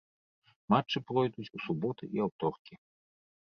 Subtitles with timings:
[0.73, 2.73] Матчы пройдуць у суботы і аўторкі.